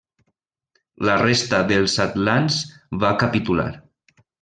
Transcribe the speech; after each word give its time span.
La 1.09 1.19
resta 1.23 1.61
dels 1.73 1.99
atlants 2.09 2.61
van 3.07 3.23
capitular. 3.27 3.73